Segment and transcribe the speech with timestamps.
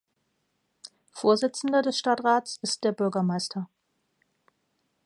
[1.11, 3.69] Vorsitzender des Stadtrats ist der Bürgermeister.